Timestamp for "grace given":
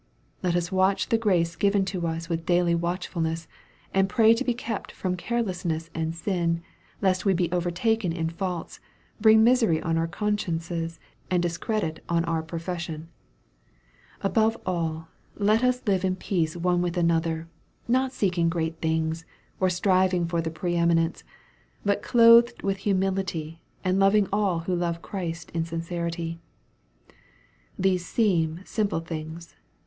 1.19-1.85